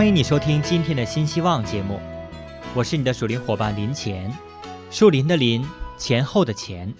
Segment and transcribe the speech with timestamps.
[0.00, 2.00] 欢迎你收听今天的新希望节目，
[2.74, 4.34] 我是你的属灵伙伴林前，
[4.90, 5.62] 树林的林，
[5.98, 6.94] 前后的前。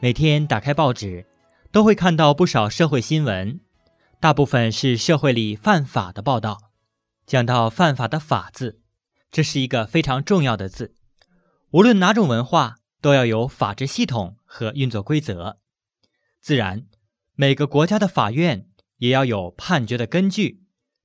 [0.00, 1.24] 每天打开报纸，
[1.70, 3.60] 都会看到不少社会新闻，
[4.18, 6.58] 大部分是社会里犯法的报道。
[7.26, 8.80] 讲到犯法的“法”字，
[9.30, 10.96] 这是一个非常重要的字，
[11.70, 15.60] 无论哪种文化，都要有法治系统和运作规则。
[16.40, 16.86] 自然，
[17.36, 20.58] 每个国家的法院也要有判决的根据。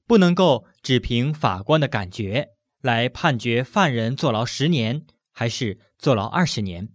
[0.07, 2.49] 不能够只凭法官的感觉
[2.79, 6.89] 来判决犯人坐牢十年还是坐牢二十年。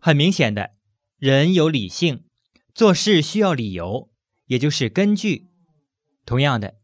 [0.00, 0.72] 很明显的，
[1.16, 2.24] 人有理性，
[2.74, 4.10] 做事需要理由，
[4.46, 5.46] 也就是根据。
[6.26, 6.74] 同样的，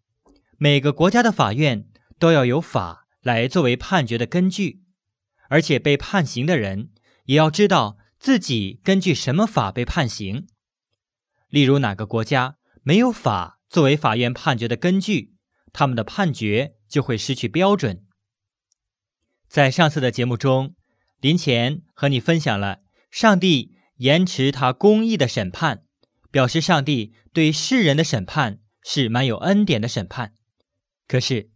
[0.56, 1.88] 每个国家的法院
[2.20, 4.84] 都要有法来作为判决的根据，
[5.48, 6.92] 而且被判刑的人
[7.24, 10.46] 也要知道自己根据什么法被判刑。
[11.48, 13.58] 例如，哪个国家没有法？
[13.68, 15.33] 作为法院判决的根据，
[15.74, 18.06] 他们的判决就会失去标准。
[19.46, 20.74] 在上次的节目中，
[21.20, 22.80] 林前和你分享了
[23.10, 25.84] 上帝延迟他公义的审判，
[26.30, 30.32] 表示上帝对世人的审判是蛮有恩典的审判。
[31.06, 31.50] 可是，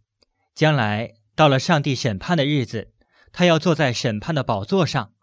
[0.53, 2.93] 将来到了上帝审判的日子，
[3.31, 5.13] 他要坐在审判的宝座上，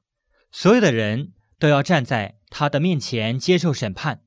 [0.50, 4.22] 所有的人都要站在他的面前接受审判，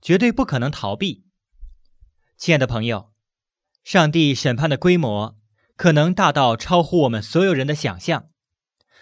[0.00, 1.24] 绝对不可能逃避。
[2.36, 3.12] 亲爱的朋友，
[3.84, 5.38] 上帝审判的规模
[5.76, 8.30] 可能大到超乎我们所有人的想象。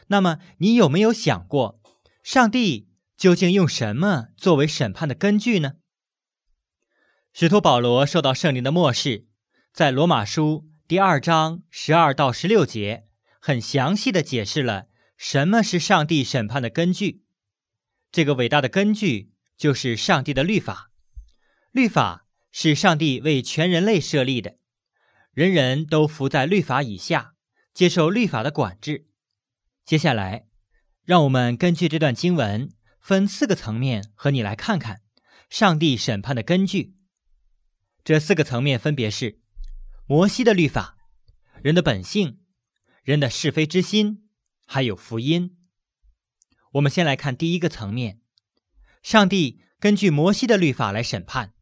[0.08, 1.80] 那么，你有没有想过，
[2.22, 5.74] 上帝究竟用什么作为审判的根据呢？
[7.32, 9.26] 使徒保罗受到圣灵的漠视，
[9.72, 13.06] 在罗马书第二章十二到十六节，
[13.40, 17.22] 很详细的解释了什么是上帝审判的根据。
[18.10, 20.90] 这个伟大的根据就是上帝的律法，
[21.70, 22.26] 律法。
[22.54, 24.58] 是上帝为全人类设立的，
[25.32, 27.34] 人人都服在律法以下，
[27.72, 29.06] 接受律法的管制。
[29.82, 30.46] 接下来，
[31.04, 32.70] 让我们根据这段经文，
[33.00, 35.00] 分四个层面和你来看看
[35.48, 36.94] 上帝审判的根据。
[38.04, 39.40] 这四个层面分别是：
[40.04, 40.98] 摩西的律法、
[41.62, 42.40] 人的本性、
[43.02, 44.28] 人的是非之心，
[44.66, 45.56] 还有福音。
[46.72, 48.20] 我们先来看第一个层面：
[49.02, 51.54] 上帝根据摩西的律法来审判。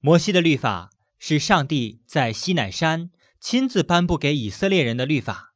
[0.00, 0.90] 摩西的律法
[1.20, 5.54] 是上帝在西乃山亲自颁布给以色列人的律法。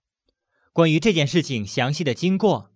[0.73, 2.71] 关于这件事情详细的经过，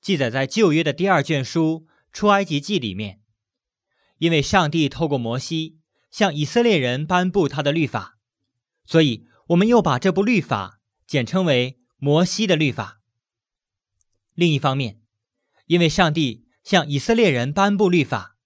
[0.00, 3.20] 记载在旧约的第二卷书《出埃及记》里面。
[4.18, 5.80] 因为上帝透过摩西
[6.10, 8.16] 向以色列人颁布他的律法，
[8.86, 13.02] 所以我们又把这部律法简称为摩西的律法。
[14.34, 15.00] 另一方面，
[15.66, 18.36] 因为上帝向以色列人颁布律法，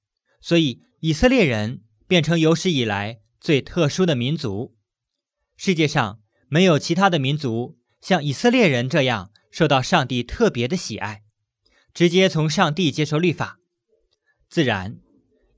[0.41, 1.83] 所以以色列人。
[2.06, 4.75] 变成有史以来最特殊的民族，
[5.55, 11.25] 世界上没有其他的民族像以色列人这样受到上帝特别的喜爱，
[11.93, 13.59] 直接从上帝接受律法。
[14.49, 14.97] 自然，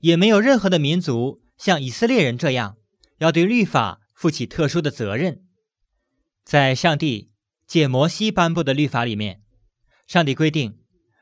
[0.01, 2.75] 也没有任何的民族像以色列人这样
[3.19, 5.45] 要对律法负起特殊的责任。
[6.43, 7.31] 在上帝
[7.65, 9.41] 借摩西颁布的律法里面，
[10.05, 10.77] 上帝规定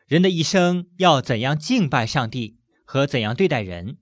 [0.07, 3.99] 人的一生要怎样敬拜上帝和怎样对待人。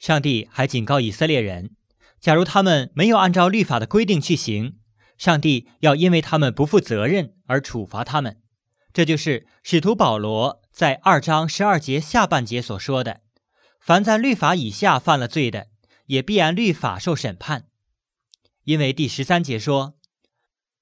[0.00, 1.76] 上帝还警告以色列人，
[2.20, 4.78] 假如他们没有按照律法的规定去行，
[5.18, 8.40] 上帝要因为他们不负责任而处罚他们。
[8.94, 13.20] 这就是使徒保罗在二章十二节下半节所说的
[13.78, 15.68] ：“凡在律法以下犯了罪的，
[16.06, 17.68] 也必按律法受审判。”
[18.64, 19.98] 因为第十三节说：“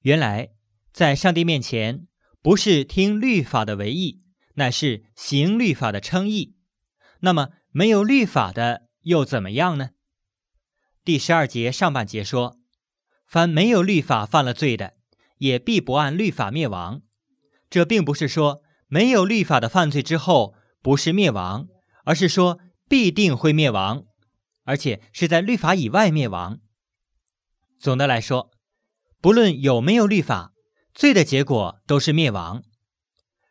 [0.03, 0.51] 原来
[0.93, 2.07] 在上帝面前，
[2.41, 4.21] 不是听律法的为义，
[4.55, 6.55] 乃是行律法的称义。”
[7.21, 8.87] 那么没有律法的。
[9.03, 9.91] 又怎么样呢？
[11.05, 12.59] 第十二节上半节说
[13.27, 14.95] ：“凡没有律法犯了罪的，
[15.39, 17.03] 也必不按律法灭亡。”
[17.71, 21.69] 这并不是说没有律法的犯罪之后不是灭亡，
[22.05, 22.59] 而是说
[22.89, 24.05] 必定会灭亡，
[24.65, 26.61] 而且是在律法以外灭亡。
[27.79, 28.51] 总的来说，
[29.21, 30.53] 不论有没有律法，
[30.95, 32.63] 罪的结果都是灭亡。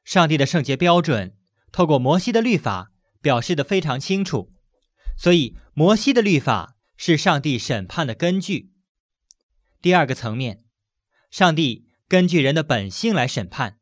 [0.03, 1.35] 上帝的圣洁标准
[1.71, 2.91] 透过摩西的律法
[3.21, 4.49] 表示的非常清楚。
[5.17, 8.71] 所以，摩西的律法是上帝审判的根据。
[9.81, 10.63] 第二个层面，
[11.31, 13.79] 上帝根据人的本性来审判。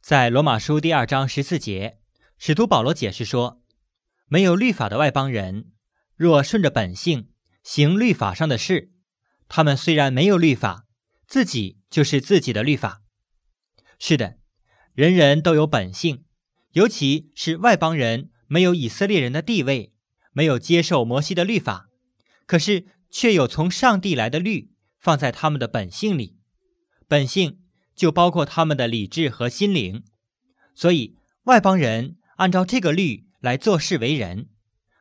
[0.00, 2.00] 在罗马书第二章十四节，
[2.36, 3.62] 使徒保罗解释说
[4.26, 5.72] ：“没有律法的外邦人，
[6.16, 7.30] 若顺着本性
[7.62, 8.90] 行律法上的事，
[9.48, 10.86] 他们虽然没有律法，
[11.26, 13.02] 自己就是自己的律法。”
[14.00, 14.38] 是的，
[14.94, 16.24] 人人都有本性，
[16.72, 19.92] 尤其是外邦人没有以色列人的地位。
[20.38, 21.88] 没有接受摩西的律法，
[22.46, 26.36] 可是却有从上帝来的律放在他们的本性里，
[27.08, 27.58] 本性
[27.96, 30.04] 就包括他们的理智和心灵。
[30.76, 34.48] 所以外邦人按照这个律来做事为人，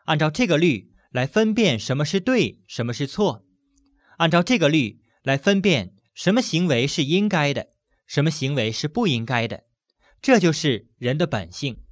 [0.06, 3.46] 按照这个律来分辨什么是对，什么是错，
[4.18, 7.68] 按照这个律来分辨什么行为是应该的，
[8.08, 9.66] 什么行为是不应该的。
[10.20, 11.84] 这就是人的本性。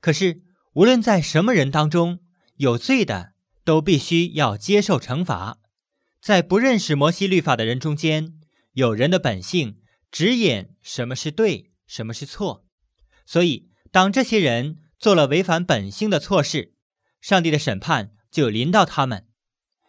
[0.00, 0.40] 可是，
[0.78, 2.20] 无论在什么人当中，
[2.58, 3.32] 有罪的
[3.64, 5.58] 都必须要接受惩罚。
[6.20, 8.38] 在不认识摩西律法的人中间，
[8.74, 9.80] 有人的本性
[10.12, 12.64] 指引什么是对，什么是错。
[13.26, 16.74] 所以，当这些人做了违反本性的错事，
[17.20, 19.26] 上帝的审判就临到他们，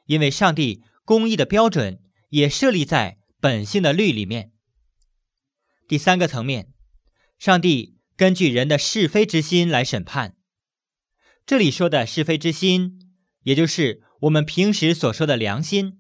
[0.08, 4.54] 因为上帝公义的标准也设立在本性的律里面。
[5.88, 6.74] 第三个层面，
[7.38, 8.00] 上帝。
[8.18, 10.36] 根据人的是非之心来审判，
[11.50, 13.00] 这里说的是非之心，
[13.42, 15.98] 也就是我们平时所说的良心。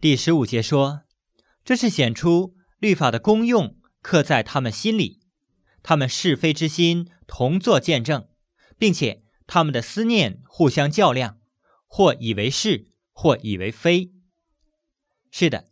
[0.00, 1.02] 第十五节说，
[1.62, 5.20] 这是显出律法的功用刻在他们心里，
[5.82, 8.26] 他们是非之心同作见证，
[8.78, 11.38] 并且他们的思念互相较量，
[11.86, 14.10] 或以为是，或以为非。
[15.30, 15.66] 是的，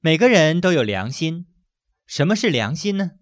[0.00, 1.46] 每个人都有良心。
[2.06, 3.12] 什么是良心呢？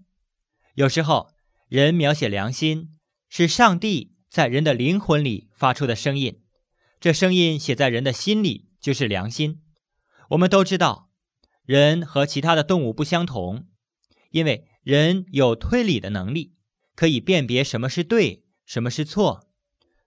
[0.75, 1.31] 有时候，
[1.69, 2.99] 人描写良心，
[3.29, 6.41] 是上帝在人的灵魂里发出的声音。
[7.01, 9.63] 这声音写在人的心里，就是良心。
[10.31, 11.11] 我们都知道，
[11.65, 13.67] 人和其他的动物不相同，
[14.31, 16.55] 因为人有推理的能力，
[16.95, 19.49] 可以辨别什么是对，什么是错。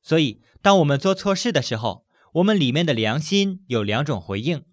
[0.01, 4.65] 所以，当我们做错事的时候，我们里面的良心有两种回应：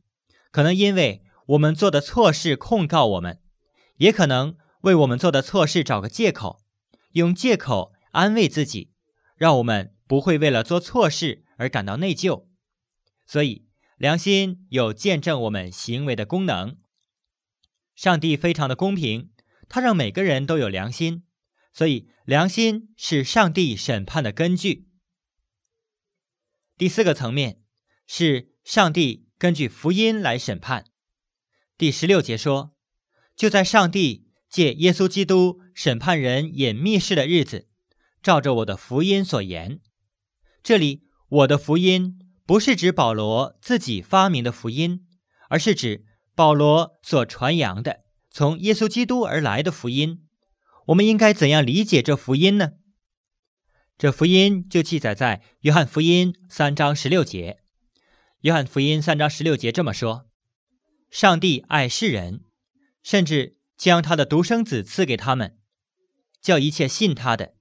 [0.51, 3.41] 可能因为我们做的错事控告我们，
[3.97, 4.57] 也可能。
[4.83, 6.61] 为我们做的错事找个借口，
[7.15, 8.93] 用借口安慰自己，
[9.37, 12.47] 让我们不会为了做错事而感到内疚。
[13.25, 13.67] 所以，
[13.97, 16.79] 良心有见证我们行为的功能。
[17.95, 19.31] 上帝非常的公平，
[19.69, 21.25] 他让每个人都有良心，
[21.73, 24.89] 所以良心是上帝审判的根据。
[26.77, 27.63] 第四个层面
[28.07, 30.85] 是上帝根据福音来审判。
[31.79, 32.75] 第十六节说，
[33.35, 34.27] 就在上帝。
[34.49, 37.69] 借耶稣基督审判人隐秘事的日子，
[38.27, 39.79] 照着我的福音所言。
[40.61, 45.07] 这里“我的福音”不是指保罗自己发明的福音，
[45.49, 50.27] 而是指保罗所传扬的从耶稣基督而来的福音。
[50.87, 52.73] 我们应该怎样理解这福音呢？
[53.97, 57.61] 这福音就记载在约翰福音三章十六节。
[58.41, 60.27] 约翰福音三章十六节这么说
[61.13, 62.43] ：“上帝爱世人，
[63.05, 65.59] 甚至。”将他的独生子赐给他们，
[66.41, 67.56] 叫一切信他的，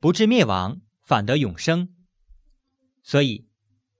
[0.00, 1.94] 不至灭亡，反得永生。
[3.02, 3.48] 所以，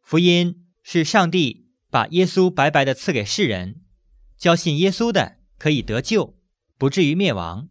[0.01, 3.83] 福音是上帝把耶稣白白的赐给世人，
[4.37, 6.39] 交信耶稣的可以得救，
[6.77, 7.69] 不至于灭亡。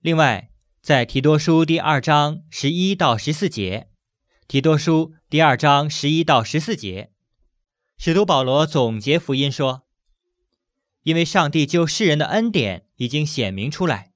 [0.00, 3.90] 另外，在提多书第二章十一到十四节，
[4.46, 7.12] 提多书第二章十一到十四节，
[7.98, 9.86] 使徒保罗总结福音说。
[11.02, 14.12] 因为上帝救世人的恩典已经显明出来，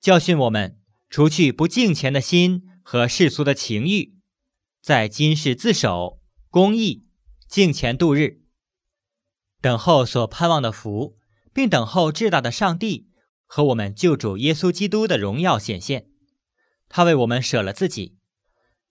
[0.00, 4.14] 教训我们除去不敬虔的心和世俗的情欲，
[4.82, 6.20] 在今世自守、
[6.50, 7.06] 公义、
[7.48, 8.42] 敬虔度日，
[9.60, 11.16] 等候所盼望的福，
[11.52, 13.08] 并等候至大的上帝
[13.44, 16.08] 和我们救主耶稣基督的荣耀显现。
[16.88, 18.16] 他为我们舍了自己，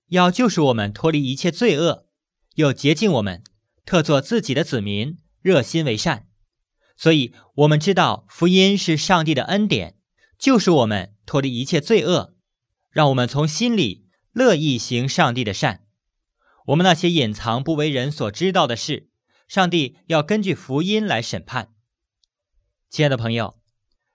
[0.07, 2.07] 要救赎我们脱离一切罪恶，
[2.55, 3.43] 又洁净我们，
[3.85, 6.27] 特作自己的子民，热心为善。
[6.97, 9.97] 所以，我们知道福音是上帝的恩典，
[10.37, 12.35] 救赎我们脱离一切罪恶，
[12.91, 15.85] 让我们从心里乐意行上帝的善。
[16.67, 19.09] 我们那些隐藏不为人所知道的事，
[19.47, 21.73] 上帝要根据福音来审判。
[22.89, 23.59] 亲爱的朋友，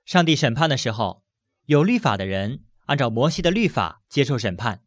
[0.05, 1.23] 上帝审判的时候，
[1.67, 4.83] 有律法的人按照摩西的律法接受审判，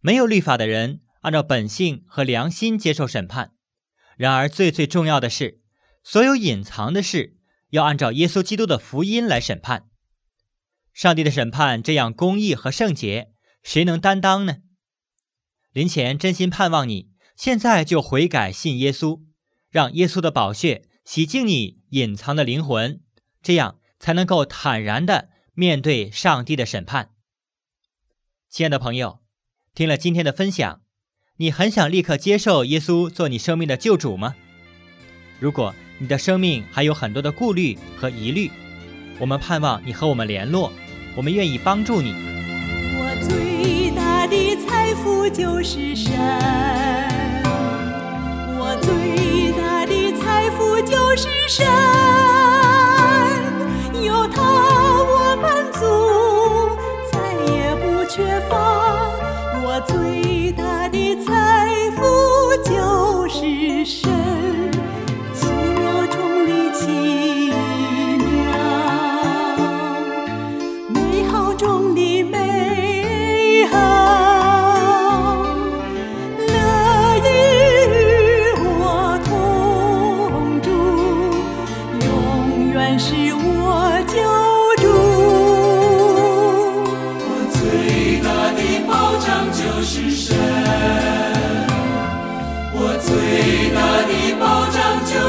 [0.00, 3.54] 没有律法的人按照本性和良心接受审判。
[4.16, 5.60] 然而，最最重要的是。
[6.06, 7.38] 所有隐藏的事，
[7.70, 9.88] 要按照耶稣基督的福音来审判。
[10.94, 13.32] 上帝的审判这样公义和圣洁，
[13.64, 14.58] 谁能担当呢？
[15.72, 19.20] 林前真心盼望你现在就悔改信耶稣，
[19.70, 23.00] 让耶稣的宝血洗净你隐藏的灵魂，
[23.42, 27.10] 这样才能够坦然的面对上帝的审判。
[28.48, 29.20] 亲爱的朋友，
[29.74, 30.82] 听了今天的分享，
[31.38, 34.36] 你很想立刻接受耶稣做你生命的救主吗？
[35.40, 38.48] 如果你的生命还有很多的顾虑和疑虑，
[39.18, 40.72] 我们盼望你和我们联络，
[41.14, 42.14] 我们愿意帮助你。
[42.98, 46.12] 我最大的财富就是神，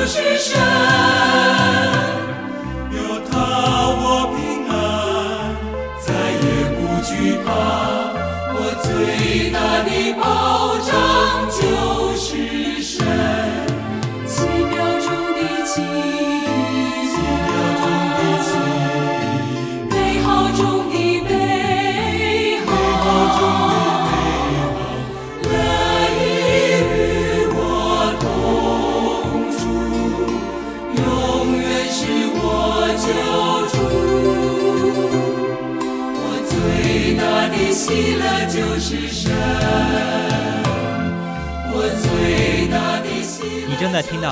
[0.07, 0.74] 是神，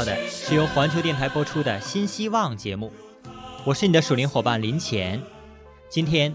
[0.04, 2.92] 的是由环球电台播出的《新希望》节目，
[3.66, 5.22] 我是你的属灵伙伴林乾。
[5.90, 6.34] 今天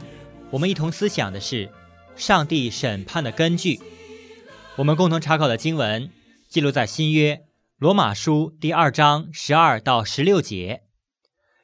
[0.50, 1.70] 我们一同思想的是
[2.16, 3.80] 上帝审判的根据。
[4.76, 6.10] 我们共同查考的经文
[6.48, 7.42] 记录在新约
[7.78, 10.84] 罗马书第二章十二到十六节。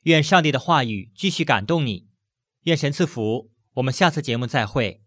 [0.03, 2.09] 愿上帝的话语继续感动你，
[2.65, 3.51] 愿神赐福。
[3.75, 5.04] 我们下次节目再会。